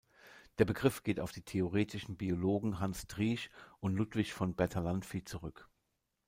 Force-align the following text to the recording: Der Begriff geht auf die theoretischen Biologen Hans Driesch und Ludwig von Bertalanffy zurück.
Der 0.57 0.65
Begriff 0.65 1.03
geht 1.03 1.19
auf 1.19 1.31
die 1.31 1.43
theoretischen 1.43 2.17
Biologen 2.17 2.79
Hans 2.79 3.05
Driesch 3.05 3.51
und 3.79 3.93
Ludwig 3.93 4.33
von 4.33 4.55
Bertalanffy 4.55 5.23
zurück. 5.25 5.69